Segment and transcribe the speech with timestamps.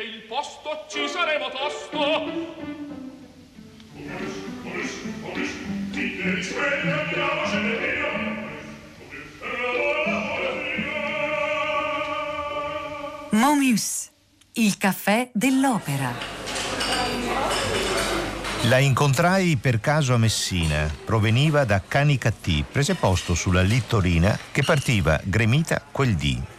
[0.00, 2.80] il posto, ci saremo tosto.
[13.32, 14.10] Momus,
[14.54, 16.12] il caffè dell'opera.
[18.66, 25.20] La incontrai per caso a Messina, proveniva da Canicattì, prese posto sulla littorina che partiva
[25.24, 26.51] gremita quel dì.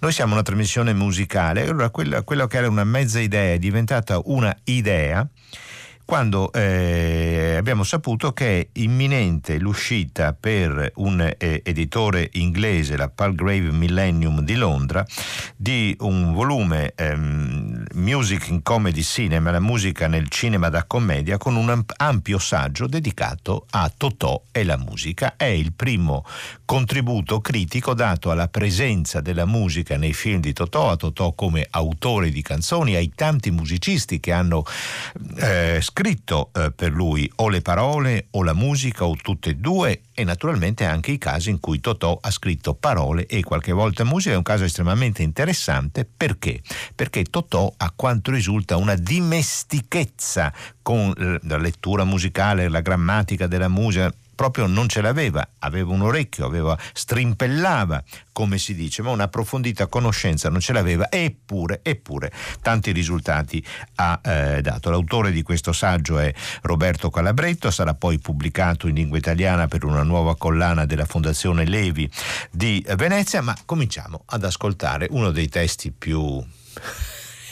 [0.00, 4.20] Noi siamo una trasmissione musicale, allora quella, quello che era una mezza idea è diventata
[4.24, 5.26] una idea
[6.12, 13.72] quando eh, abbiamo saputo che è imminente l'uscita per un eh, editore inglese, la Palgrave
[13.72, 15.06] Millennium di Londra,
[15.56, 21.56] di un volume ehm, Music in Comedy Cinema, la musica nel cinema da commedia, con
[21.56, 25.36] un ampio saggio dedicato a Totò e la musica.
[25.36, 26.26] È il primo
[26.66, 32.28] contributo critico dato alla presenza della musica nei film di Totò, a Totò come autore
[32.28, 34.62] di canzoni, ai tanti musicisti che hanno
[35.36, 40.02] eh, scritto eh, per lui o le parole o la musica o tutte e due
[40.12, 44.34] e naturalmente anche i casi in cui Totò ha scritto parole e qualche volta musica.
[44.34, 46.60] È un caso estremamente interessante perché?
[46.94, 50.52] Perché Totò a quanto risulta una dimestichezza
[50.82, 51.12] con
[51.42, 56.76] la lettura musicale, la grammatica della musica, proprio non ce l'aveva, aveva un orecchio, aveva,
[56.92, 63.64] strimpellava, come si dice, ma un'approfondita conoscenza non ce l'aveva, eppure, eppure, tanti risultati
[63.96, 64.90] ha eh, dato.
[64.90, 66.32] L'autore di questo saggio è
[66.62, 72.10] Roberto Calabretto, sarà poi pubblicato in lingua italiana per una nuova collana della Fondazione Levi
[72.50, 76.42] di Venezia, ma cominciamo ad ascoltare uno dei testi più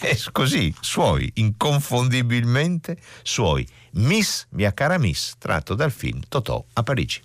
[0.09, 3.66] è così, suoi, inconfondibilmente suoi.
[3.93, 7.21] Miss, mia cara Miss, tratto dal film Totò a Parigi.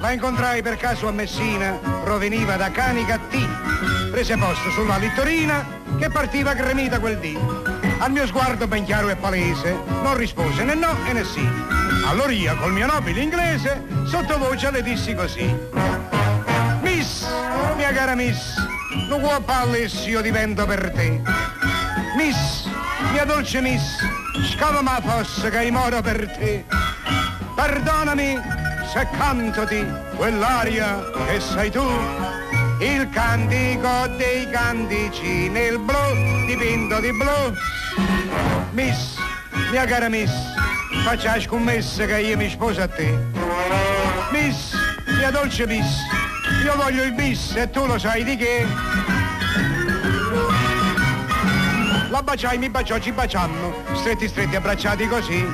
[0.00, 4.10] La incontrai per caso a Messina, proveniva da Canica T.
[4.10, 5.64] Prese posto sulla littorina
[5.98, 7.38] che partiva gremita quel dì.
[7.98, 11.48] Al mio sguardo ben chiaro e palese non rispose né no e né sì.
[12.06, 16.03] Allora io col mio nobile inglese sottovoce le dissi così.
[17.04, 17.26] Miss,
[17.76, 18.56] mia cara Miss,
[19.08, 21.20] non vuoi palles io divento per te.
[22.16, 22.64] Miss,
[23.12, 23.82] mia dolce Miss,
[24.50, 26.64] scava ma fosse che moro per te.
[27.54, 28.40] Perdonami
[28.90, 31.84] se cantoti quell'aria che sei tu.
[32.80, 37.52] Il cantico dei cantici nel blu dipinto di blu.
[38.70, 39.18] Miss,
[39.70, 40.32] mia cara Miss,
[41.04, 43.18] faccia scommessa che io mi sposo a te.
[44.30, 44.72] Miss,
[45.18, 46.22] mia dolce Miss,
[46.64, 48.66] io voglio il bis e tu lo sai di che.
[52.08, 55.44] La baciai, mi baciò, ci baciammo, stretti stretti abbracciati così.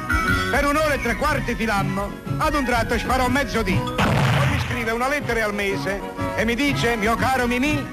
[0.50, 3.74] Per un'ora e tre quarti filammo, ad un tratto sparò mezzodì.
[3.74, 6.00] Poi mi scrive una lettera al mese
[6.36, 7.84] e mi dice, mio caro Mimì,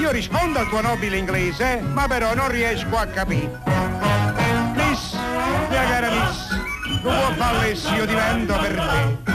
[0.00, 3.60] io rispondo al tuo nobile inglese, ma però non riesco a capire.
[4.74, 5.12] Miss,
[5.68, 6.50] mia cara Miss,
[7.02, 9.32] non vuoi fallessi, io divento per te.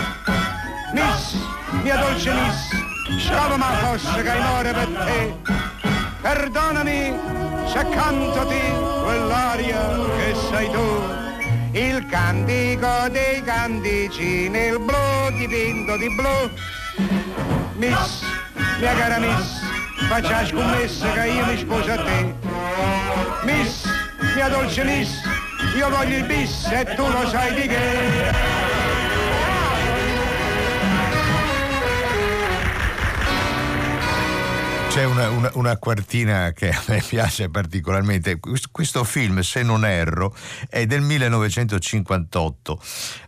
[0.93, 1.35] Miss,
[1.83, 2.78] mia dolce Miss,
[3.19, 5.33] Scava ma fosse che muore per te.
[6.21, 7.13] Perdonami
[7.67, 8.61] se cantati
[9.03, 9.81] quell'aria
[10.17, 11.03] che sei tu.
[11.71, 16.49] Il cantico dei cantici nel blu dipinto di blu.
[17.73, 18.23] Miss,
[18.79, 19.61] mia cara Miss,
[20.07, 22.35] faccia scommessa che io mi sposo a te.
[23.43, 23.83] Miss,
[24.33, 25.09] mia dolce Miss,
[25.75, 28.58] io voglio il bis e tu lo sai di che.
[34.89, 38.39] C'è una, una, una, quartina che a me piace particolarmente.
[38.71, 40.35] Questo film, se non erro,
[40.67, 42.81] è del 1958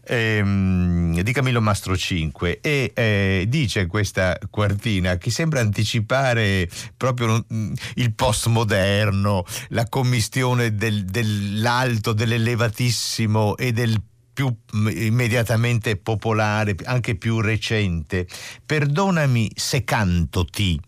[0.06, 6.68] ehm, di Camillo Mastro 5 e eh, dice questa quartina che sembra anticipare
[6.98, 7.46] proprio
[7.94, 14.02] il postmoderno, la commistione del, dell'alto, dell'elevatissimo e del
[14.34, 18.28] più mm, immediatamente popolare, anche più recente.
[18.66, 20.80] Perdonami se canto ti.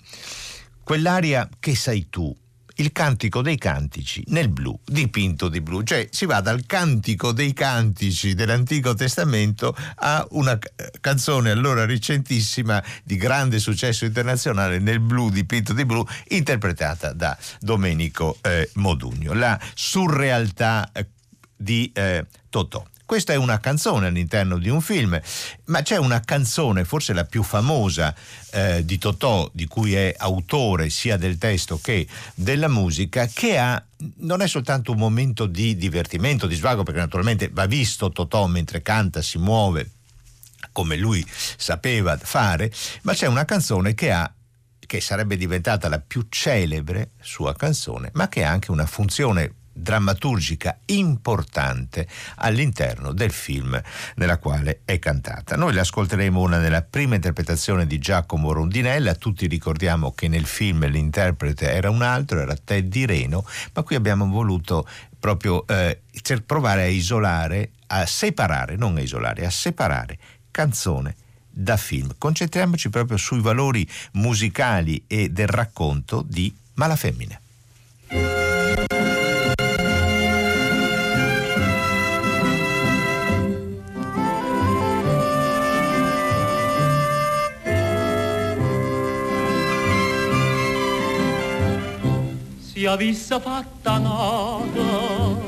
[0.83, 2.35] Quell'aria che sai tu,
[2.77, 7.53] il cantico dei cantici nel blu, dipinto di blu, cioè si va dal cantico dei
[7.53, 10.57] cantici dell'Antico Testamento a una
[10.99, 18.37] canzone allora recentissima di grande successo internazionale nel blu, dipinto di blu, interpretata da Domenico
[18.41, 19.33] eh, Modugno.
[19.33, 21.07] La surrealtà eh,
[21.55, 22.83] di eh, Totò.
[23.13, 25.21] Questa è una canzone all'interno di un film,
[25.65, 28.11] ma c'è una canzone, forse la più famosa
[28.49, 33.85] eh, di Totò, di cui è autore sia del testo che della musica, che ha
[34.21, 38.81] non è soltanto un momento di divertimento, di svago, perché naturalmente va visto Totò mentre
[38.81, 39.91] canta, si muove
[40.71, 42.71] come lui sapeva fare,
[43.03, 44.33] ma c'è una canzone che ha
[44.79, 50.77] che sarebbe diventata la più celebre sua canzone, ma che ha anche una funzione drammaturgica
[50.85, 53.81] importante all'interno del film
[54.15, 55.55] nella quale è cantata.
[55.55, 60.87] Noi le ascolteremo una nella prima interpretazione di Giacomo Rondinella, tutti ricordiamo che nel film
[60.87, 64.87] l'interprete era un altro, era Teddy Reno, ma qui abbiamo voluto
[65.19, 65.99] proprio eh,
[66.45, 70.17] provare a isolare, a separare, non a isolare, a separare
[70.51, 71.15] canzone
[71.49, 72.13] da film.
[72.17, 77.41] Concentriamoci proprio sui valori musicali e del racconto di Malafemmine.
[92.83, 95.39] Sia vista fatta nata,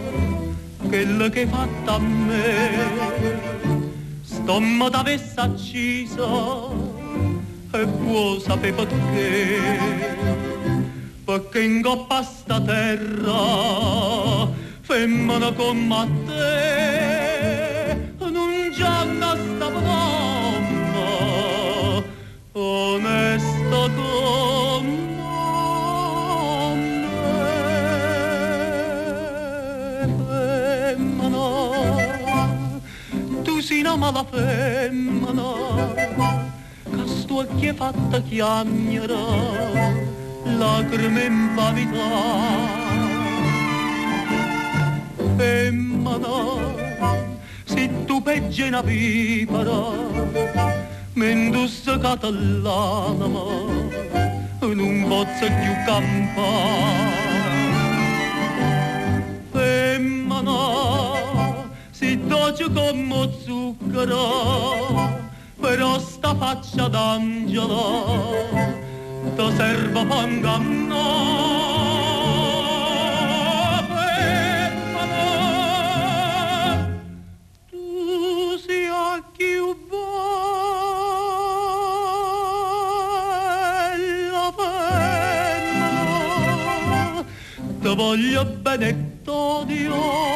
[0.88, 2.70] quella che fatta a me,
[4.22, 6.30] stomma t'avesse accisa
[7.74, 9.60] e può sapere perché,
[11.26, 14.48] perché in coppa sta terra,
[14.80, 16.75] femmina come te,
[33.74, 35.54] una mala femmina
[37.60, 39.16] che è fatta chiagnere
[40.44, 42.10] lacrime in pavità
[45.36, 46.20] femmina
[47.64, 49.94] se tu peggi una vipera
[51.16, 53.46] indusse l'anima
[54.60, 57.24] non posso più campare
[59.52, 60.85] femmina
[62.56, 65.20] dolce come zucchero,
[65.60, 68.48] però sta faccia d'angelo
[69.36, 70.06] ti serve
[87.82, 90.35] ti voglio bene t'odio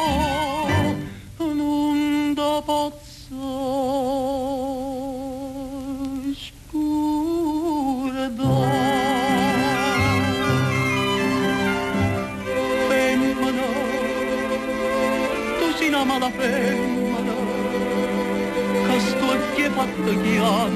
[20.00, 20.72] fatto chiamare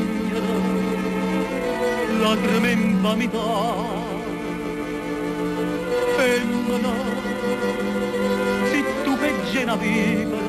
[2.20, 3.48] lacrime in pamità
[6.16, 6.93] femmina
[8.70, 10.43] se tu peggi una vita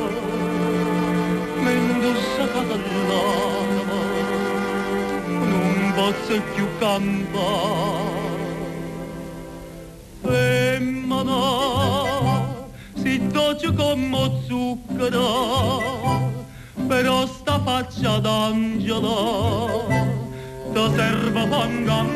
[1.64, 4.00] mendussata dall'anima
[5.28, 8.24] non posso più campare.
[10.22, 11.44] Femmina
[12.96, 16.34] si dolce come zucchero
[16.88, 17.26] però
[18.06, 19.88] faccia d'angelo
[20.96, 22.14] serve per ingannare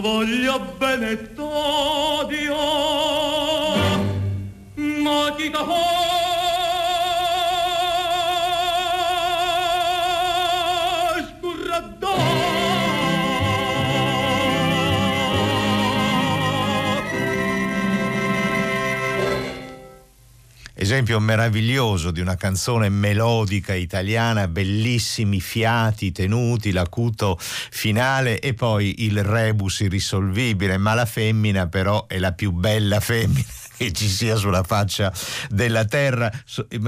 [0.00, 1.34] voglio bene
[20.98, 29.22] esempio meraviglioso di una canzone melodica italiana, bellissimi fiati tenuti, l'acuto finale e poi il
[29.22, 33.46] rebus irrisolvibile, ma la femmina però è la più bella femmina
[33.78, 35.12] che ci sia sulla faccia
[35.48, 36.30] della terra.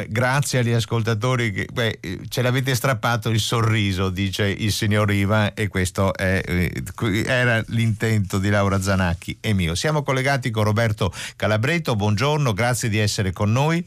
[0.09, 5.69] Grazie agli ascoltatori che beh, ce l'avete strappato il sorriso, dice il signor Ivan, e
[5.69, 9.77] questo è, eh, era l'intento di Laura Zanacchi e mio.
[9.77, 13.87] Siamo collegati con Roberto Calabretto, buongiorno, grazie di essere con noi.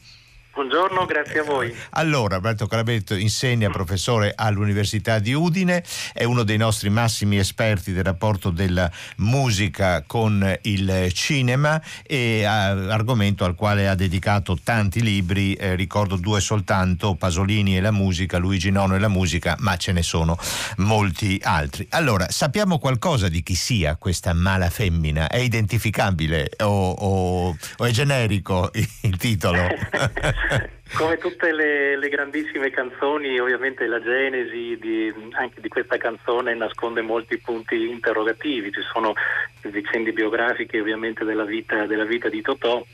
[0.54, 1.74] Buongiorno, grazie a voi.
[1.90, 5.82] Allora, Alberto Calabretto insegna professore all'Università di Udine,
[6.12, 12.46] è uno dei nostri massimi esperti del rapporto della musica con il cinema e uh,
[12.46, 18.38] argomento al quale ha dedicato tanti libri, eh, ricordo due soltanto, Pasolini e la musica,
[18.38, 20.38] Luigi Nono e la musica, ma ce ne sono
[20.76, 21.84] molti altri.
[21.90, 25.26] Allora, sappiamo qualcosa di chi sia questa mala femmina?
[25.26, 28.70] È identificabile o, o, o è generico
[29.00, 29.66] il titolo?
[30.96, 37.02] Come tutte le, le, grandissime canzoni, ovviamente la genesi di, anche di questa canzone nasconde
[37.02, 39.14] molti punti interrogativi, ci sono
[39.62, 42.84] vicende biografiche ovviamente della vita, della vita di Totò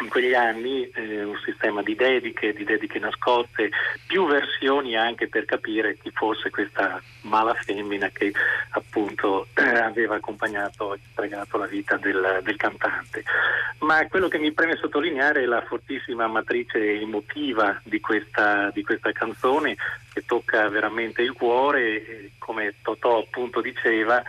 [0.00, 3.70] in quegli anni eh, un sistema di dediche, di dediche nascoste,
[4.06, 8.32] più versioni anche per capire chi fosse questa mala femmina che
[8.70, 13.24] appunto eh, aveva accompagnato e stregato la vita del, del, cantante.
[13.80, 19.12] Ma quello che mi preme sottolineare è la fortissima matrice emotiva di questa, di questa
[19.12, 19.76] canzone
[20.18, 24.22] che tocca veramente il cuore, come Totò appunto diceva,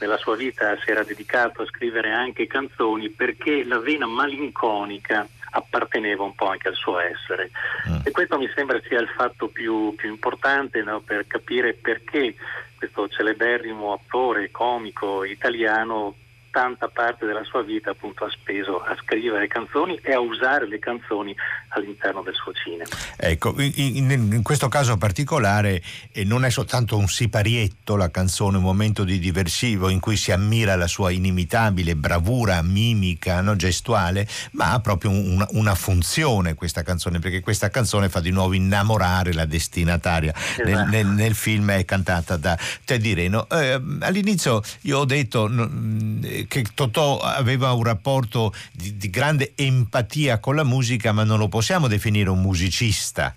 [0.00, 6.24] nella sua vita si era dedicato a scrivere anche canzoni perché la vena malinconica apparteneva
[6.24, 7.50] un po' anche al suo essere.
[7.88, 8.00] Mm.
[8.04, 11.00] E questo mi sembra sia il fatto più, più importante no?
[11.00, 12.34] per capire perché
[12.76, 16.16] questo celeberrimo attore comico italiano
[16.54, 20.78] tanta parte della sua vita appunto ha speso a scrivere canzoni e a usare le
[20.78, 21.34] canzoni
[21.70, 22.88] all'interno del suo cinema.
[23.16, 25.82] Ecco, in, in questo caso particolare
[26.12, 30.30] eh, non è soltanto un siparietto la canzone, un momento di diversivo in cui si
[30.30, 36.84] ammira la sua inimitabile bravura mimica, no, gestuale, ma ha proprio una, una, funzione questa
[36.84, 40.32] canzone, perché questa canzone fa di nuovo innamorare la destinataria.
[40.32, 40.62] Esatto.
[40.62, 43.48] Nel, nel, nel, film è cantata da Teddy Reno.
[43.48, 45.48] Eh, all'inizio io ho detto
[46.46, 51.48] che Totò aveva un rapporto di, di grande empatia con la musica, ma non lo
[51.48, 53.34] possiamo definire un musicista.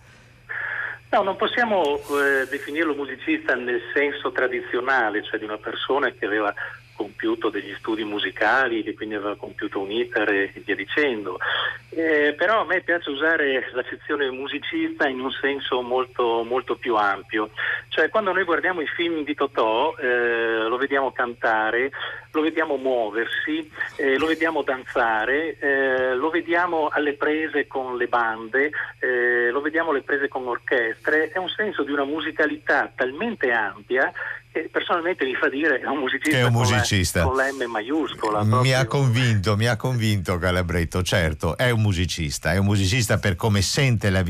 [1.09, 6.53] No, non possiamo eh, definirlo musicista nel senso tradizionale, cioè di una persona che aveva
[6.97, 11.37] compiuto degli studi musicali, che quindi aveva compiuto un iter e via dicendo.
[11.89, 17.51] Eh, però a me piace usare l'accezione musicista in un senso molto, molto più ampio.
[17.87, 21.91] Cioè quando noi guardiamo i film di Totò eh, lo vediamo cantare,
[22.31, 28.71] lo vediamo muoversi, eh, lo vediamo danzare, eh, lo vediamo alle prese con le bande,
[28.99, 34.11] eh, lo vediamo alle prese con orchestre, è un senso di una musicalità talmente ampia
[34.71, 37.23] personalmente mi fa dire è un musicista, è un musicista.
[37.23, 38.43] Con, la, con, la, M maiuscola.
[38.43, 38.77] Mi proprio.
[38.79, 43.61] ha convinto, mi ha convinto Calabretto, certo, è un musicista, è un musicista per come
[43.61, 44.23] sente la,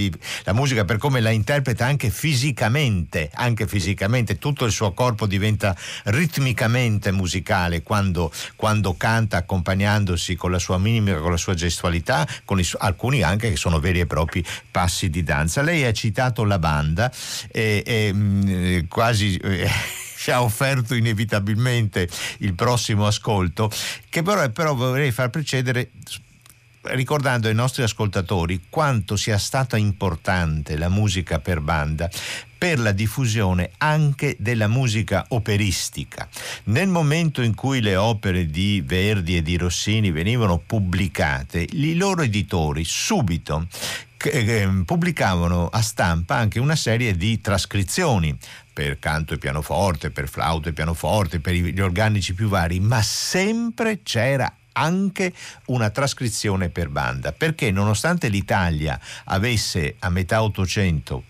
[0.43, 5.75] la musica, per come la interpreta anche fisicamente, anche fisicamente, tutto il suo corpo diventa
[6.05, 12.61] ritmicamente musicale quando, quando canta accompagnandosi con la sua mimica, con la sua gestualità, con
[12.63, 15.61] su- alcuni anche che sono veri e propri passi di danza.
[15.61, 17.11] Lei ha citato la banda
[17.51, 19.35] e, e mm, quasi...
[19.37, 19.69] Eh,
[20.27, 23.71] ci ha offerto inevitabilmente il prossimo ascolto,
[24.09, 25.91] che però, però vorrei far precedere
[26.81, 32.09] ricordando ai nostri ascoltatori quanto sia stata importante la musica per banda
[32.57, 36.27] per la diffusione anche della musica operistica.
[36.65, 42.23] Nel momento in cui le opere di Verdi e di Rossini venivano pubblicate, i loro
[42.23, 43.67] editori subito
[44.85, 48.37] pubblicavano a stampa anche una serie di trascrizioni
[48.73, 54.01] per canto e pianoforte, per flauto e pianoforte, per gli organici più vari, ma sempre
[54.03, 55.33] c'era anche
[55.65, 61.23] una trascrizione per banda, perché nonostante l'Italia avesse a metà Ottocento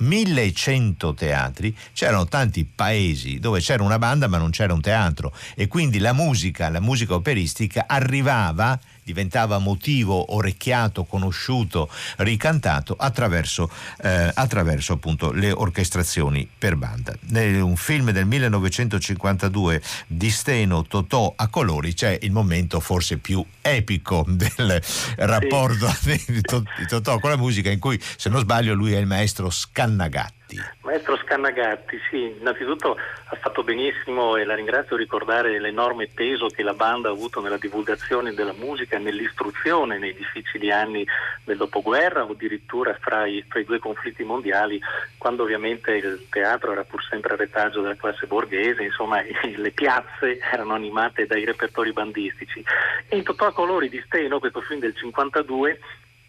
[0.00, 5.68] 1100 teatri, c'erano tanti paesi dove c'era una banda ma non c'era un teatro e
[5.68, 13.70] quindi la musica, la musica operistica arrivava diventava motivo orecchiato, conosciuto, ricantato attraverso,
[14.02, 17.14] eh, attraverso appunto le orchestrazioni per banda.
[17.28, 23.44] Nel un film del 1952 di Steno Totò a colori c'è il momento forse più
[23.60, 24.82] epico del
[25.16, 26.22] rapporto sì.
[26.28, 26.40] di
[26.88, 30.39] Totò con la musica in cui se non sbaglio lui è il maestro Scannagatti.
[30.56, 36.62] Ma Maestro Scannagatti, sì, innanzitutto ha fatto benissimo e la ringrazio ricordare l'enorme peso che
[36.62, 41.06] la banda ha avuto nella divulgazione della musica nell'istruzione nei difficili anni
[41.44, 44.80] del dopoguerra o addirittura fra i, fra i due conflitti mondiali,
[45.16, 49.22] quando ovviamente il teatro era pur sempre a retaggio della classe borghese, insomma
[49.56, 52.64] le piazze erano animate dai repertori bandistici.
[53.08, 55.78] E in Totò colori di Steno, questo film del 52,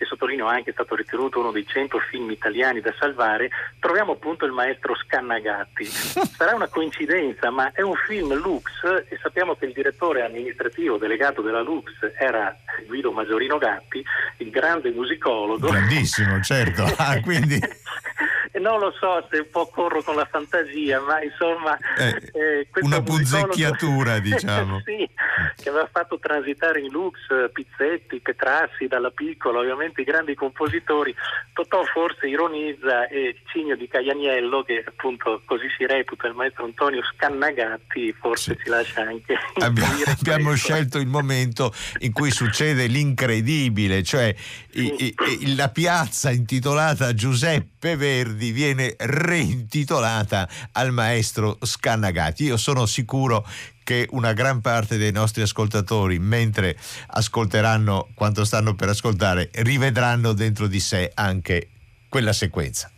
[0.01, 4.46] che sottolineo anche è stato ritenuto uno dei 100 film italiani da salvare, troviamo appunto
[4.46, 5.86] il maestro Scannagatti.
[5.86, 8.65] Sarà una coincidenza, ma è un film Lux
[9.08, 12.55] e sappiamo che il direttore amministrativo delegato della Lux era
[12.88, 14.03] Guido Maggiorino Gatti,
[14.38, 15.70] il grande musicologo.
[15.70, 16.89] Grandissimo, certo.
[17.01, 17.60] Ah, quindi...
[18.62, 21.77] non lo so se un po' corro con la fantasia, ma insomma...
[21.98, 24.81] Eh, eh, una punzecchiatura, diciamo.
[24.86, 25.10] sì,
[25.55, 27.17] che aveva fatto transitare in Lux
[27.51, 31.14] Pizzetti, Petrassi, dalla piccola, ovviamente i grandi compositori.
[31.52, 37.02] Totò forse ironizza e Cigno di Caianiello, che appunto così si reputa il maestro Antonio
[37.04, 38.64] Scannagatti, forse sì.
[38.64, 39.36] ci lascia anche...
[39.62, 44.34] Abbiamo, abbiamo scelto il momento in cui succede l'incredibile, cioè
[44.70, 45.06] sì.
[45.06, 52.46] i, i, la piazza intitolata Giuseppe Verdi viene reintitolata al maestro Scannagatti.
[52.46, 53.46] Io sono sicuro
[53.84, 60.68] che una gran parte dei nostri ascoltatori, mentre ascolteranno quanto stanno per ascoltare, rivedranno dentro
[60.68, 61.70] di sé anche
[62.10, 62.92] quella sequenza.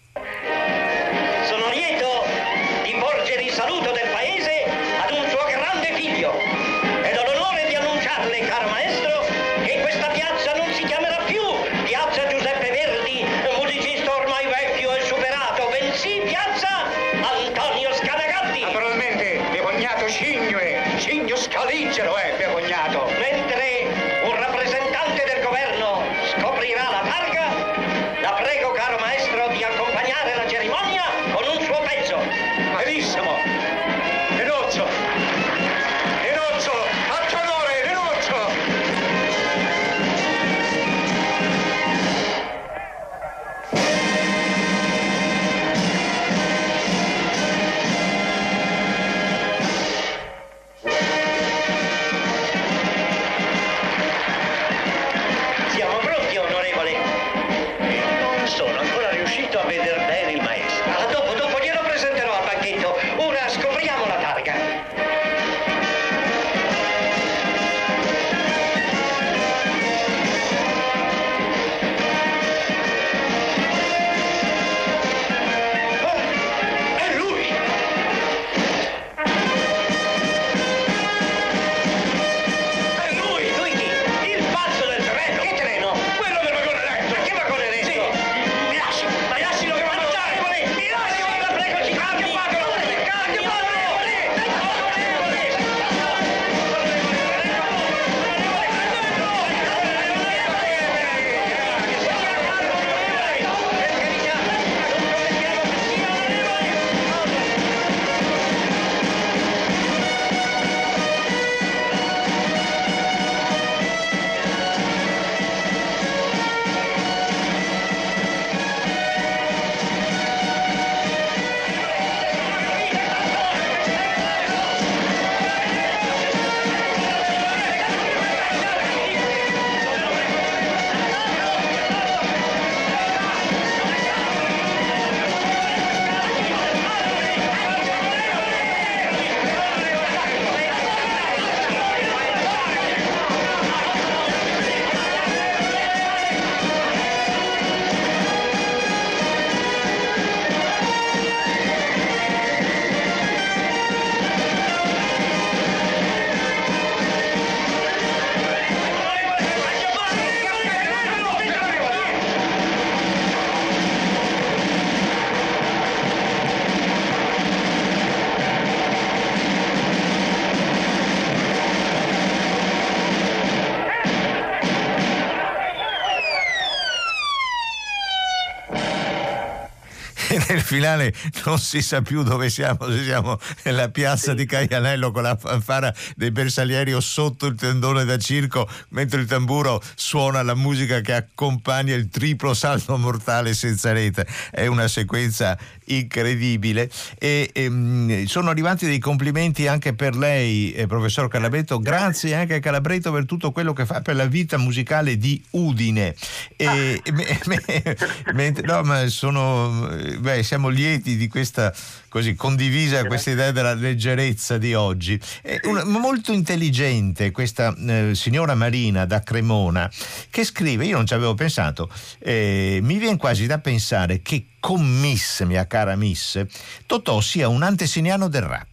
[180.53, 181.13] Nel finale
[181.45, 185.93] non si sa più dove siamo, se siamo nella piazza di Caianello con la fanfara
[186.15, 191.13] dei bersaglieri o sotto il tendone da circo mentre il tamburo suona la musica che
[191.13, 194.27] accompagna il triplo salto mortale senza rete.
[194.51, 200.85] È una sequenza incredibile e, e ehm, sono arrivati dei complimenti anche per lei, eh,
[200.85, 201.79] professor Calabretto.
[201.79, 206.15] Grazie anche a Calabretto per tutto quello che fa per la vita musicale di Udine.
[206.55, 207.97] E, me, me,
[208.33, 209.89] me, no, ma sono
[210.19, 211.73] beh, siamo lieti di questa
[212.09, 215.19] così, condivisa questa idea della leggerezza di oggi.
[215.41, 219.89] È una, molto intelligente questa eh, signora Marina da Cremona
[220.29, 224.85] che scrive, io non ci avevo pensato, eh, mi viene quasi da pensare che con
[224.85, 226.41] Miss, mia cara Miss,
[226.85, 228.72] Totò sia un antesignano del rap.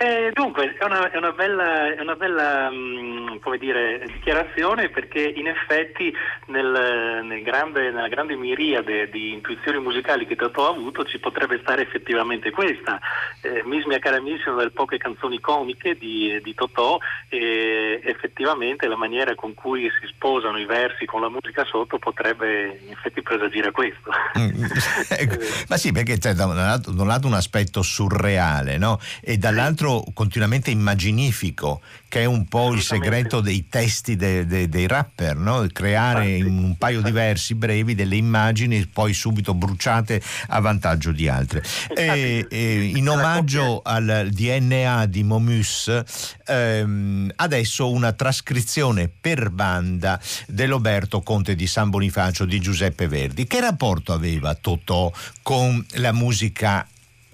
[0.00, 5.48] Eh, dunque, è una, è una bella, è una bella mm, dire, dichiarazione perché in
[5.48, 6.14] effetti
[6.46, 11.58] nel, nel grande, nella grande miriade di intuizioni musicali che Totò ha avuto ci potrebbe
[11.62, 13.00] stare effettivamente questa.
[13.40, 18.86] Eh, Miss mia cara Miss è delle poche canzoni comiche di, di Totò e effettivamente
[18.86, 23.20] la maniera con cui si sposano i versi con la musica sotto potrebbe in effetti
[23.20, 24.12] presagire questo.
[24.38, 24.62] Mm,
[25.10, 25.36] ecco.
[25.68, 29.00] Ma sì, perché c'è da un lato, da un, lato un aspetto surreale no?
[29.20, 34.68] e dall'altro lavoro continuamente immaginifico, che è un po' il segreto dei testi de, de,
[34.68, 35.66] dei rapper, no?
[35.72, 41.28] creare in un paio di versi brevi delle immagini poi subito bruciate a vantaggio di
[41.28, 41.62] altre.
[41.94, 46.02] E, e in omaggio al DNA di Momus,
[46.46, 53.46] ehm, adesso una trascrizione per banda dell'Oberto Conte di San Bonifacio di Giuseppe Verdi.
[53.46, 55.10] Che rapporto aveva Totò
[55.42, 56.86] con la musica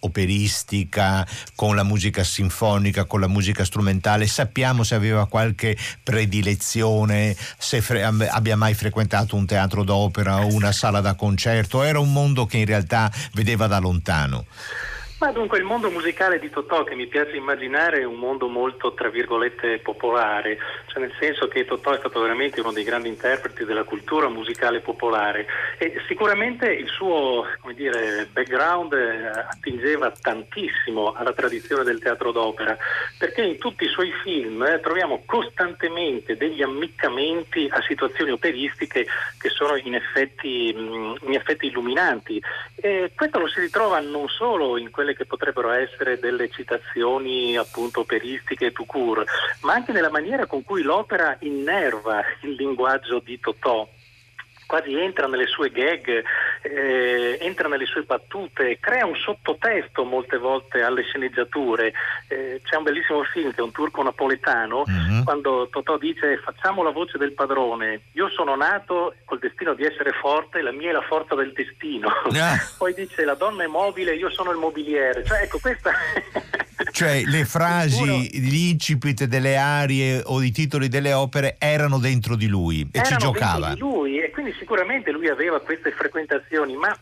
[0.05, 4.27] operistica, con la musica sinfonica, con la musica strumentale.
[4.27, 10.73] Sappiamo se aveva qualche predilezione, se fre- abbia mai frequentato un teatro d'opera o una
[10.73, 11.83] sala da concerto.
[11.83, 14.47] Era un mondo che in realtà vedeva da lontano.
[15.21, 18.95] Ma dunque il mondo musicale di Totò che mi piace immaginare è un mondo molto
[18.95, 23.65] tra virgolette popolare, cioè nel senso che Totò è stato veramente uno dei grandi interpreti
[23.65, 25.47] della cultura musicale popolare.
[25.79, 32.77] E sicuramente il suo dire, background eh, attingeva tantissimo alla tradizione del teatro d'opera
[33.17, 39.07] perché in tutti i suoi film eh, troviamo costantemente degli ammiccamenti a situazioni operistiche
[39.39, 42.43] che sono in effetti, mh, in effetti illuminanti.
[42.75, 48.01] E questo lo si ritrova non solo in quelle che potrebbero essere delle citazioni appunto
[48.01, 49.29] operistiche tout court,
[49.61, 53.87] ma anche nella maniera con cui l'opera innerva il linguaggio di Totò
[54.67, 56.23] quasi entra nelle sue gag,
[56.63, 61.93] eh, entra nelle sue battute, crea un sottotesto molte volte alle sceneggiature.
[62.29, 65.23] Eh, c'è un bellissimo film che è un turco napoletano, mm-hmm.
[65.25, 70.13] quando Totò dice facciamo la voce del padrone, io sono nato col destino di essere
[70.13, 72.09] forte, la mia è la forza del destino.
[72.35, 72.59] Ah.
[72.79, 75.25] Poi dice la donna è mobile, io sono il mobiliere.
[75.25, 75.93] Cioè, ecco, questa...
[76.91, 82.47] cioè le frasi, gli incipit delle arie o i titoli delle opere erano dentro di
[82.47, 83.69] lui e erano ci giocava.
[83.69, 84.04] Dentro di lui
[84.35, 86.95] quindi sicuramente lui aveva queste frequentazioni, ma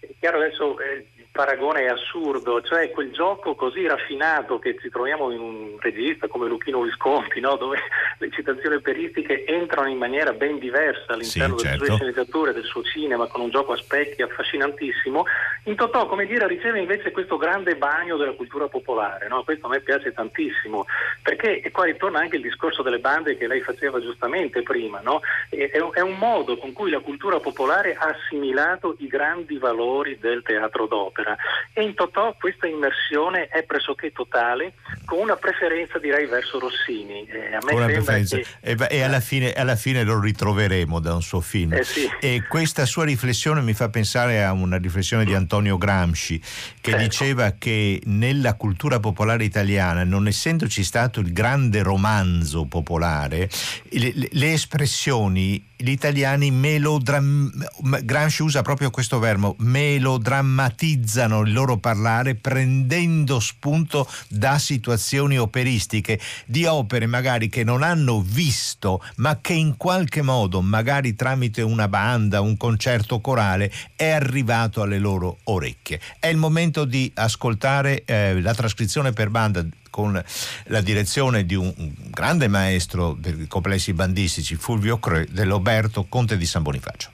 [0.00, 5.30] è chiaro adesso eh, paragone è assurdo, cioè quel gioco così raffinato che ci troviamo
[5.30, 7.56] in un regista come Luchino Visconti, no?
[7.56, 7.78] dove
[8.18, 11.84] le citazioni operistiche entrano in maniera ben diversa all'interno sì, delle certo.
[11.84, 15.26] sue sceneggiature, del suo cinema, con un gioco a specchi affascinantissimo,
[15.64, 19.44] in Totò, come dire, riceve invece questo grande bagno della cultura popolare, no?
[19.44, 20.86] questo a me piace tantissimo,
[21.22, 25.20] perché e qua ritorna anche il discorso delle bande che lei faceva giustamente prima, no?
[25.50, 30.86] è un modo con cui la cultura popolare ha assimilato i grandi valori del teatro
[30.86, 31.36] d'opera eccetera.
[31.72, 37.26] E in Totò questa immersione è pressoché totale, con una preferenza direi verso Rossini.
[37.26, 38.36] Eh, a me una preferenza.
[38.36, 38.46] Che...
[38.60, 41.72] E, e alla, fine, alla, fine, lo ritroveremo da un suo film.
[41.72, 42.08] Eh sì.
[42.20, 46.98] E questa sua riflessione mi fa pensare a una riflessione di Antonio Gramsci, che certo.
[46.98, 53.48] diceva che nella cultura popolare italiana, non essendoci stato il grande romanzo popolare,
[53.90, 62.34] le, le espressioni gli italiani melodrammatizzano, Gramsci usa proprio questo verbo, melodrammatizzano il loro parlare
[62.34, 69.76] prendendo spunto da situazioni operistiche, di opere magari che non hanno visto, ma che in
[69.76, 76.00] qualche modo, magari tramite una banda, un concerto corale, è arrivato alle loro orecchie.
[76.18, 79.64] È il momento di ascoltare eh, la trascrizione per banda
[79.96, 80.22] con
[80.64, 81.72] la direzione di un
[82.10, 87.10] grande maestro dei complessi bandistici, Fulvio Cre, dell'Oberto Conte di San Bonifacio.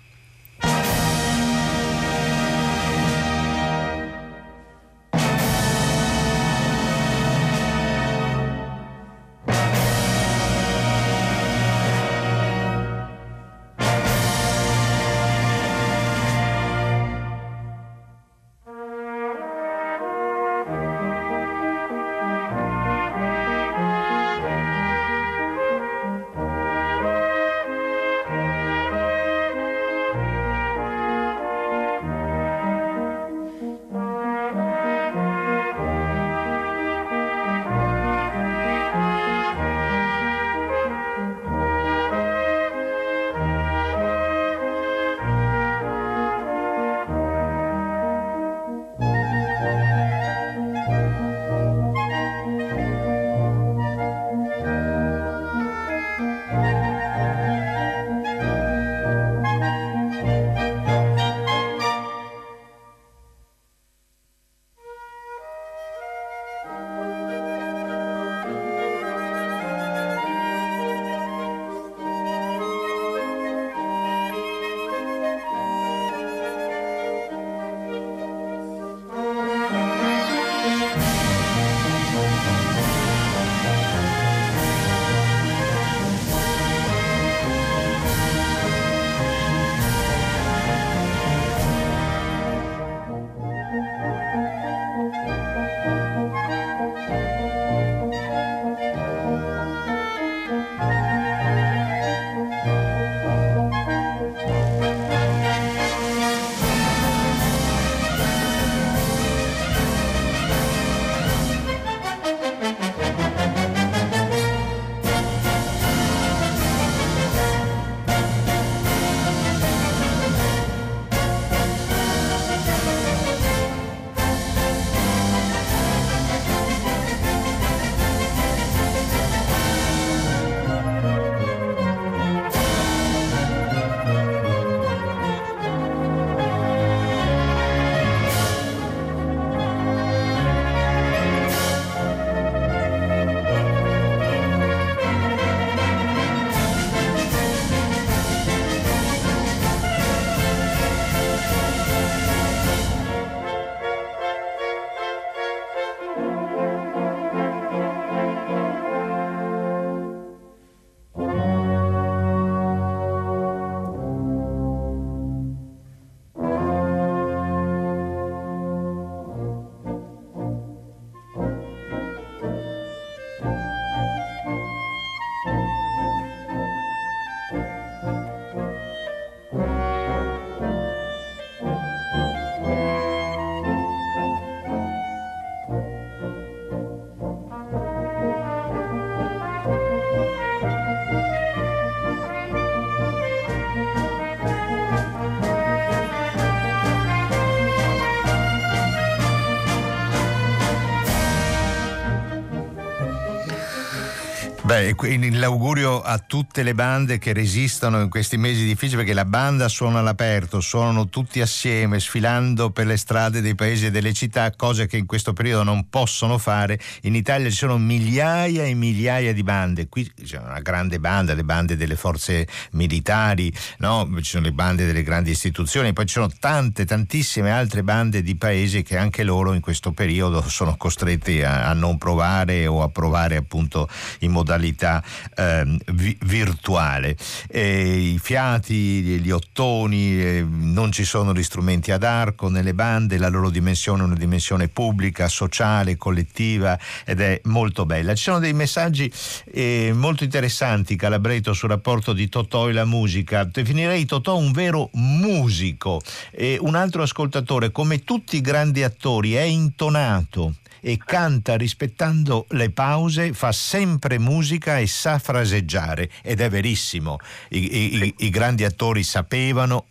[204.72, 204.96] Beh,
[205.32, 209.98] l'augurio a tutte le bande che resistono in questi mesi difficili perché la banda suona
[209.98, 214.96] all'aperto, suonano tutti assieme, sfilando per le strade dei paesi e delle città, cose che
[214.96, 216.80] in questo periodo non possono fare.
[217.02, 221.44] In Italia ci sono migliaia e migliaia di bande, qui c'è una grande banda, le
[221.44, 224.08] bande delle forze militari, no?
[224.22, 228.36] ci sono le bande delle grandi istituzioni, poi ci sono tante, tantissime altre bande di
[228.36, 232.88] paesi che anche loro in questo periodo sono costretti a, a non provare o a
[232.88, 233.86] provare appunto
[234.20, 235.02] in modalità modalità
[235.34, 237.16] eh, vi- virtuale.
[237.48, 243.18] E I fiati, gli ottoni, eh, non ci sono gli strumenti ad arco nelle bande,
[243.18, 248.14] la loro dimensione è una dimensione pubblica, sociale, collettiva ed è molto bella.
[248.14, 249.12] Ci sono dei messaggi
[249.52, 253.44] eh, molto interessanti, Calabreto, sul rapporto di Totò e la musica.
[253.44, 256.00] Definirei Totò un vero musico.
[256.30, 262.70] E un altro ascoltatore, come tutti i grandi attori, è intonato e canta rispettando le
[262.70, 267.18] pause, fa sempre musica e sa fraseggiare ed è verissimo.
[267.50, 269.86] I, i, i grandi attori sapevano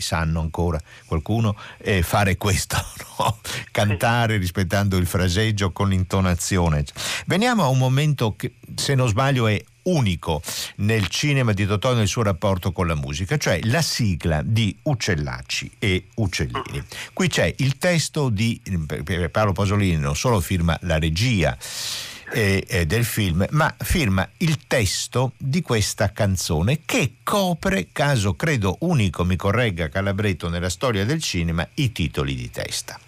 [0.00, 2.76] sanno ancora qualcuno eh, fare questo,
[3.18, 3.38] no?
[3.70, 6.84] cantare rispettando il fraseggio con l'intonazione.
[7.26, 10.42] Veniamo a un momento che se non sbaglio è unico
[10.76, 15.70] nel cinema di Totò nel suo rapporto con la musica, cioè la sigla di Uccellacci
[15.78, 16.82] e Uccellini.
[17.12, 18.60] Qui c'è il testo di
[19.30, 21.56] Paolo Pasolini, non solo firma la regia,
[22.32, 28.76] eh, eh, del film, ma firma il testo di questa canzone che copre, caso credo
[28.80, 32.98] unico, mi corregga Calabretto nella storia del cinema, i titoli di testa.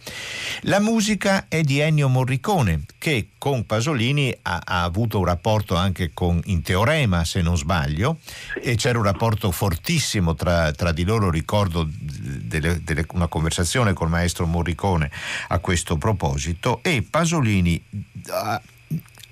[0.63, 6.11] La musica è di Ennio Morricone, che con Pasolini ha, ha avuto un rapporto anche
[6.13, 8.19] con In Teorema, se non sbaglio,
[8.61, 14.09] e c'era un rapporto fortissimo tra, tra di loro, ricordo delle, delle, una conversazione col
[14.09, 15.11] maestro Morricone
[15.49, 17.83] a questo proposito, e Pasolini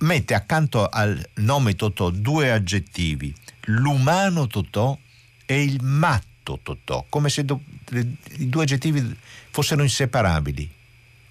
[0.01, 3.35] mette accanto al nome Totò due aggettivi,
[3.67, 4.97] l'umano Totò
[5.47, 7.61] e il matto Totò, come se do,
[7.91, 9.17] i due aggettivi
[9.51, 10.69] fossero inseparabili.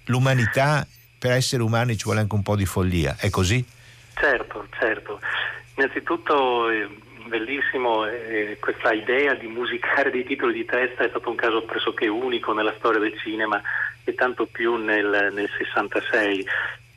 [0.06, 0.86] L'umanità,
[1.18, 3.64] per essere umani ci vuole anche un po' di follia, è così?
[4.14, 5.20] Certo, certo.
[5.76, 6.86] Innanzitutto è
[7.26, 12.08] bellissimo eh, questa idea di musicare dei titoli di testa è stato un caso pressoché
[12.08, 13.62] unico nella storia del cinema
[14.04, 16.46] e tanto più nel, nel 66.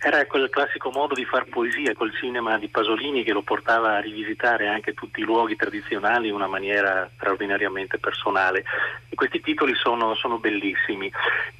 [0.05, 4.01] Era quel classico modo di far poesia col cinema di Pasolini che lo portava a
[4.01, 8.65] rivisitare anche tutti i luoghi tradizionali in una maniera straordinariamente personale.
[9.07, 11.09] E questi titoli sono, sono bellissimi.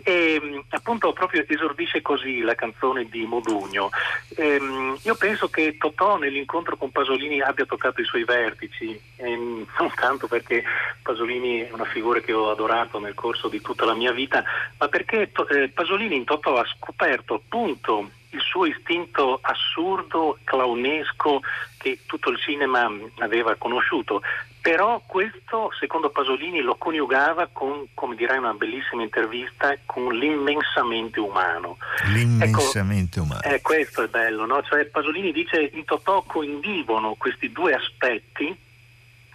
[0.03, 3.89] E appunto proprio esordisce così la canzone di Modugno.
[4.35, 4.59] E,
[5.01, 10.27] io penso che Totò nell'incontro con Pasolini abbia toccato i suoi vertici, e non tanto
[10.27, 10.65] perché
[11.01, 14.43] Pasolini è una figura che ho adorato nel corso di tutta la mia vita,
[14.77, 21.41] ma perché eh, Pasolini in Totò ha scoperto appunto il suo istinto assurdo, clownesco
[21.77, 24.21] che tutto il cinema aveva conosciuto.
[24.61, 31.19] Però questo, secondo Pasolini, lo coniugava con, come dirà in una bellissima intervista, con l'immensamente
[31.19, 31.77] umano.
[32.13, 33.41] L'immensamente ecco, umano.
[33.41, 34.63] Eh, questo è bello, no?
[34.63, 38.55] Cioè, Pasolini dice in Totò coinvivono questi due aspetti,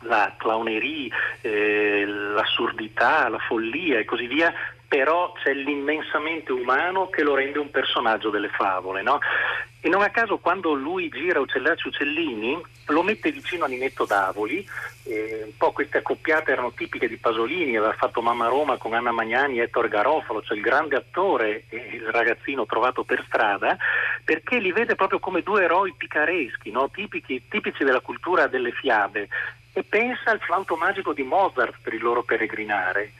[0.03, 1.11] la clownerie,
[1.43, 4.51] eh, l'assurdità, la follia e così via,
[4.89, 9.03] però c'è l'immensamente umano che lo rende un personaggio delle favole.
[9.03, 9.21] No?
[9.81, 14.67] E non a caso quando lui gira Uccellacci Uccellini lo mette vicino a Ninetto Davoli,
[15.05, 19.13] eh, un po' queste accoppiate erano tipiche di Pasolini, aveva fatto Mamma Roma con Anna
[19.13, 23.77] Magnani e Ettore Garofalo, cioè il grande attore e il ragazzino trovato per strada,
[24.25, 26.91] perché li vede proprio come due eroi picareschi, no?
[26.91, 29.29] tipici, tipici della cultura delle fiabe,
[29.73, 33.13] e pensa al flauto magico di Mozart per il loro peregrinare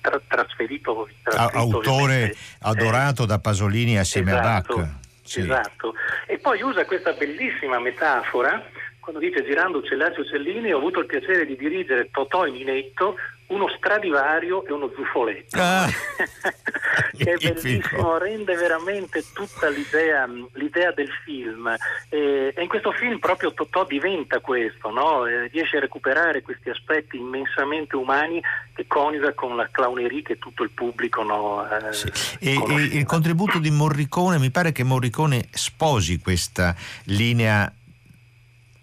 [0.00, 1.08] tra, trasferito,
[1.52, 4.88] autore adorato eh, da Pasolini assieme esatto, a Bach.
[5.22, 5.40] Sì.
[5.40, 5.94] Esatto,
[6.26, 8.62] e poi usa questa bellissima metafora
[8.98, 13.16] quando dice girando Uccellacci Uccellini ho avuto il piacere di dirigere Totò e Ninetto
[13.50, 15.86] uno Stradivario e uno Zuffoletto ah,
[17.16, 21.68] che è bellissimo, rende veramente tutta l'idea, l'idea del film
[22.08, 25.26] e, e, in questo film proprio Totò diventa questo, no?
[25.26, 28.40] eh, riesce a recuperare questi aspetti immensamente umani
[28.74, 32.10] che coniuga con la clowneria che tutto il pubblico no, eh, sì.
[32.40, 37.72] e, e il contributo di Morricone, mi pare che Morricone sposi questa linea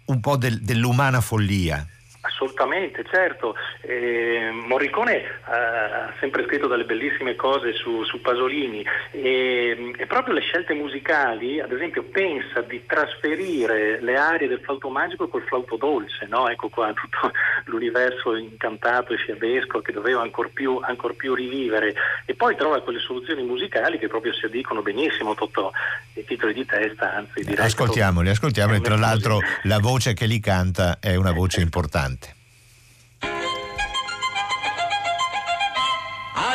[0.06, 1.86] un po' del, dell'umana follia.
[2.38, 3.56] Assolutamente, certo.
[3.80, 10.40] Eh, Morricone ha sempre scritto delle bellissime cose su, su Pasolini e, e, proprio le
[10.40, 16.26] scelte musicali, ad esempio, pensa di trasferire le arie del flauto magico col flauto dolce,
[16.28, 16.48] no?
[16.48, 17.32] Ecco qua tutto,
[17.64, 21.92] l'universo incantato e fiabesco che doveva ancor più, ancor più rivivere
[22.24, 25.72] e poi trova quelle soluzioni musicali che proprio si addicono benissimo Totò,
[26.14, 27.66] i titoli di testa, anzi direi...
[27.66, 32.27] Ascoltiamoli, ascoltiamoli, tra l'altro la voce che li canta è una voce importante.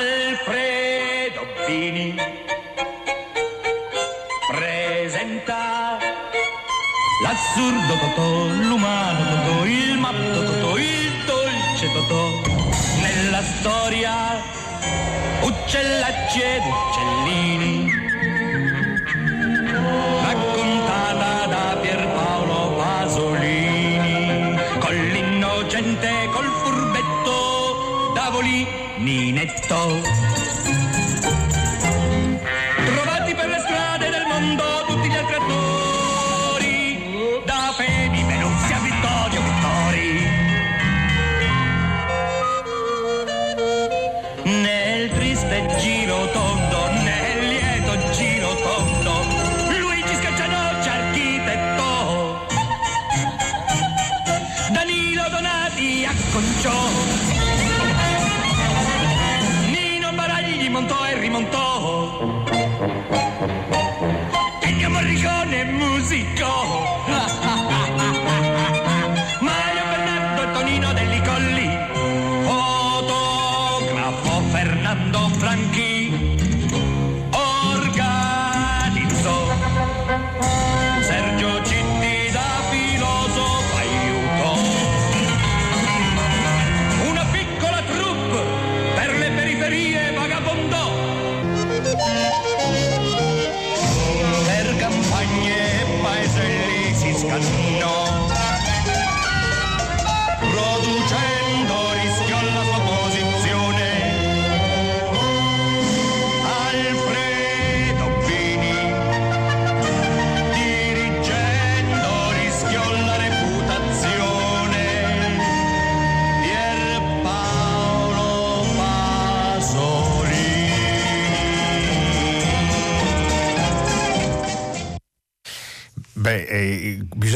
[0.03, 2.13] Alfredo Pini
[4.51, 5.97] presenta
[7.23, 12.31] l'assurdo Totò, l'umano Totò, il matto Totò, il dolce Totò.
[13.01, 14.41] Nella storia
[15.41, 18.02] uccellacci ed uccellini
[29.43, 30.32] Ninetto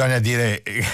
[0.08, 0.86] bisogna dire eh,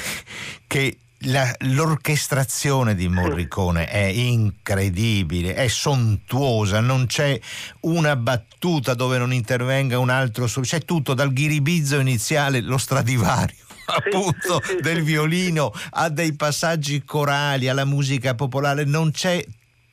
[0.65, 7.39] che la- l'orchestrazione di Morricone è incredibile, è sontuosa, non c'è
[7.81, 13.55] una battuta dove non intervenga un altro, c'è tutto dal ghiribizzo iniziale, lo stradivario.
[13.85, 19.43] appunto del violino a dei passaggi corali alla musica popolare non c'è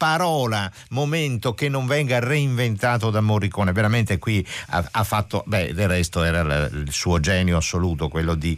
[0.01, 3.73] parola, momento che non venga reinventato da Morricone.
[3.73, 8.57] Veramente qui ha, ha fatto, beh, del resto era il suo genio assoluto, quello di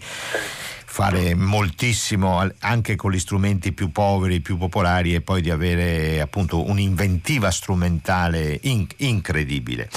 [0.93, 6.69] fare moltissimo anche con gli strumenti più poveri, più popolari e poi di avere appunto
[6.69, 9.89] un'inventiva strumentale in- incredibile.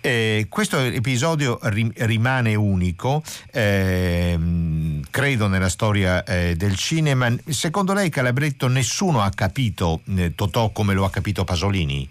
[0.00, 3.22] Eh, questo episodio ri- rimane unico,
[3.52, 4.77] ehm,
[5.10, 7.34] credo nella storia eh, del cinema.
[7.46, 12.08] Secondo lei Calabretto nessuno ha capito eh, Totò come lo ha capito Pasolini?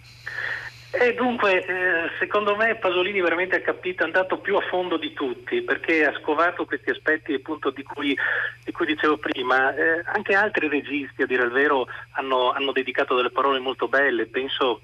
[0.99, 5.13] E dunque, eh, secondo me Pasolini veramente ha capito, è andato più a fondo di
[5.13, 8.17] tutti, perché ha scovato questi aspetti appunto di cui,
[8.63, 9.75] di cui dicevo prima.
[9.75, 14.25] Eh, anche altri registi, a dire il vero, hanno, hanno dedicato delle parole molto belle.
[14.25, 14.81] Penso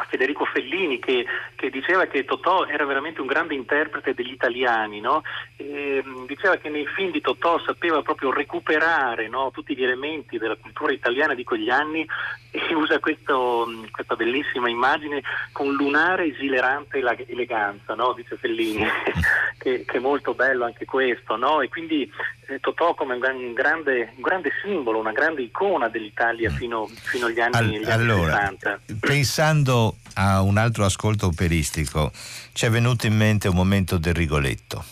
[0.00, 1.24] a Federico Fellini che,
[1.54, 5.22] che diceva che Totò era veramente un grande interprete degli italiani, no?
[5.56, 10.38] E, mh, diceva che nei film di Totò sapeva proprio recuperare no, tutti gli elementi
[10.38, 12.06] della cultura italiana di quegli anni
[12.50, 15.22] e usa questo, questa bellissima immagine
[15.52, 18.12] con lunare esilerante eleganza, no?
[18.12, 18.84] dice Fellini,
[19.58, 21.60] che, che è molto bello anche questo, no?
[21.60, 22.10] e quindi
[22.46, 26.86] eh, Totò come un, gran- un grande, un grande simbolo, una grande icona dell'Italia fino,
[26.86, 28.80] fino agli anni, Al- gli anni allora, 60.
[29.00, 29.83] pensando
[30.14, 32.12] a un altro ascolto operistico,
[32.52, 34.84] ci è venuto in mente un momento del Rigoletto,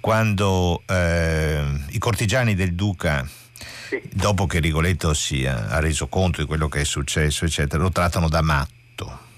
[0.00, 3.26] quando eh, i cortigiani del Duca,
[3.88, 4.00] Sì.
[4.12, 7.90] dopo che Rigoletto si è- ha reso conto di quello che è successo, eccetera, lo
[7.90, 9.28] trattano da matto.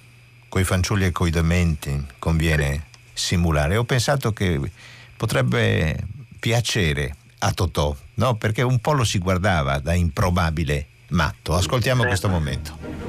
[0.48, 3.76] Coi fanciulli e coi dementi conviene simulare.
[3.76, 4.60] Ho pensato che
[5.16, 5.96] potrebbe
[6.38, 8.34] piacere a Totò, no?
[8.36, 11.54] perché un po' lo si guardava da improbabile matto.
[11.54, 13.01] Ascoltiamo questo momento.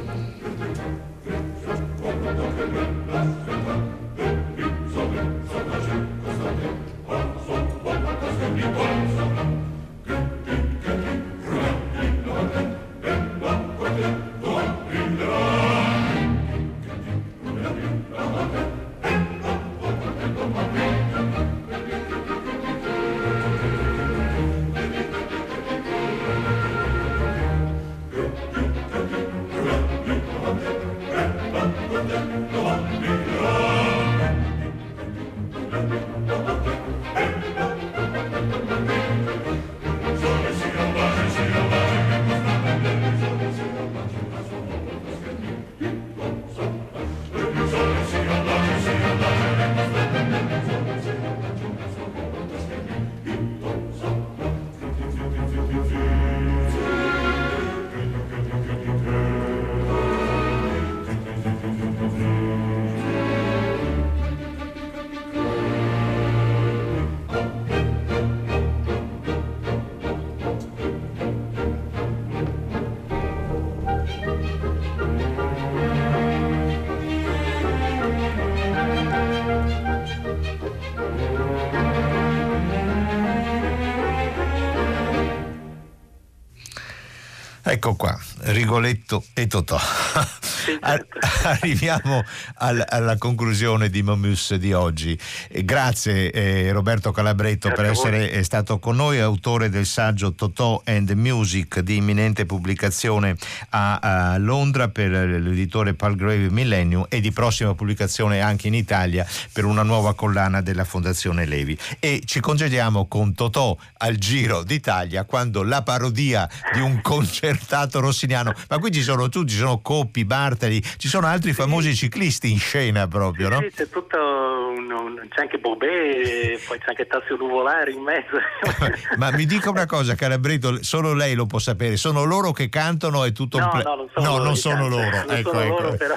[88.74, 89.78] Rigoletto e Totò.
[90.64, 91.20] certo.
[91.48, 92.24] Arriviamo
[92.56, 95.18] al- alla conclusione di Momus di oggi.
[95.50, 100.34] Eh, Grazie eh, Roberto Calabretto Grazie per essere eh, stato con noi, autore del saggio
[100.34, 103.36] Totò and Music di imminente pubblicazione
[103.70, 103.98] a,
[104.34, 109.84] a Londra per l'editore Palgrave Millennium e di prossima pubblicazione anche in Italia per una
[109.84, 111.78] nuova collana della Fondazione Levi.
[112.00, 118.54] E ci congediamo con Totò al Giro d'Italia quando la parodia di un concertato rossiniano,
[118.70, 122.60] ma qui ci sono tutti, ci sono Coppi, Bartali, ci sono altri famosi ciclisti in
[122.60, 123.60] scena proprio, no?
[123.60, 128.38] Sì, c'è tutto un, un- c'è anche Bobé, poi c'è anche Tassio Nuvolari in mezzo.
[129.18, 133.24] Ma mi dica una cosa, Calabretto, solo lei lo può sapere, sono loro che cantano
[133.26, 134.44] e tutto No, un ple- no, non sono No, loro.
[134.44, 135.18] non sono cantano, loro.
[135.26, 135.82] non ecco, sono ecco.
[135.82, 136.16] loro, però,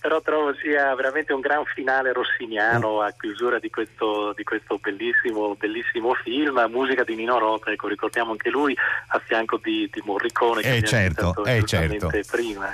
[0.00, 5.54] però trovo sia veramente un gran finale rossiniano a chiusura di questo, di questo bellissimo,
[5.56, 8.76] bellissimo film, musica di Nino Rota, ecco, ricordiamo anche lui
[9.08, 12.68] a fianco di, di Morricone che Eh, certo, citato eh, giustamente prima.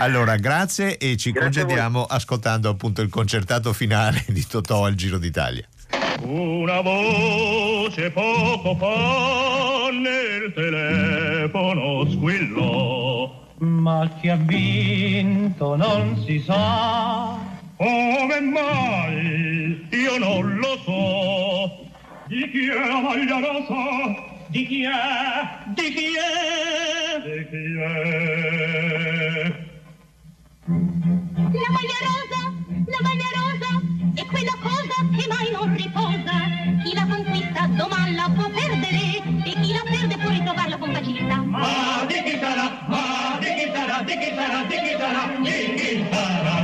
[0.00, 5.18] Allora, grazie e ci Grazie congediamo ascoltando appunto il concertato finale di Totò al Giro
[5.18, 5.66] d'Italia.
[6.22, 13.46] Una voce poco fa nel telefono squillò.
[13.58, 17.36] Ma chi ha vinto non si sa.
[17.76, 19.84] Come mai?
[19.90, 21.86] Io non lo so.
[22.28, 24.46] Di chi è la maglia rosa?
[24.46, 24.90] Di chi è?
[25.74, 27.20] Di chi è?
[27.24, 29.67] Di chi è?
[30.68, 33.80] La maglia rosa, la maglia rosa,
[34.14, 36.36] è quella cosa che mai non riposa.
[36.84, 39.16] Chi la conquista domani la può perdere
[39.46, 41.36] e chi la perde può ritrovarla con facilità.
[41.36, 42.84] Ma di chi sarà?
[42.86, 44.02] Ma di chi sarà?
[44.02, 44.62] Di chi sarà?
[44.64, 45.22] Di chi sarà?
[45.40, 46.56] Di chi sarà?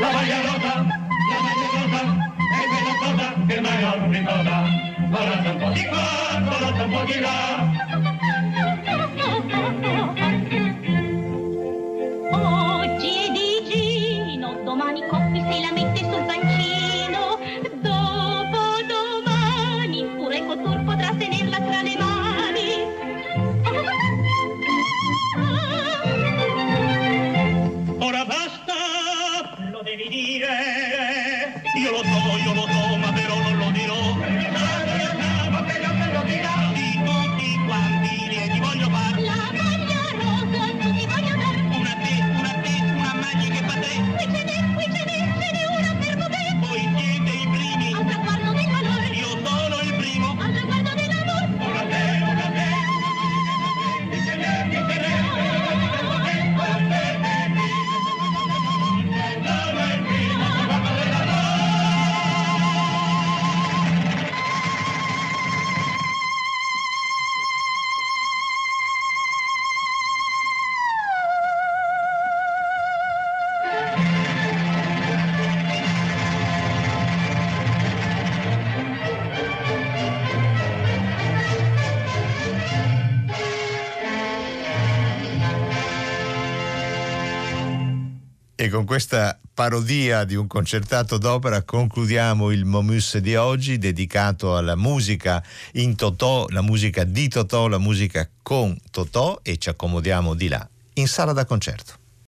[0.00, 2.00] La maglia rosa, la maglia rosa,
[2.48, 4.56] è quella cosa che mai non ricorda.
[5.10, 7.79] Guarda un po' di qua, guarda un po' di là.
[88.60, 94.76] E con questa parodia di un concertato d'opera concludiamo il Momus di oggi dedicato alla
[94.76, 95.42] musica
[95.72, 100.68] in Totò, la musica di Totò, la musica con Totò e ci accomodiamo di là
[100.96, 101.99] in sala da concerto.